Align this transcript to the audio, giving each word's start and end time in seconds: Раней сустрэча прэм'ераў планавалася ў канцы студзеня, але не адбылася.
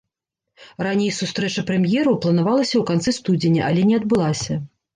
Раней 0.87 1.11
сустрэча 1.17 1.61
прэм'ераў 1.67 2.19
планавалася 2.25 2.75
ў 2.81 2.83
канцы 2.93 3.15
студзеня, 3.21 3.61
але 3.69 3.81
не 3.95 4.03
адбылася. 4.03 4.61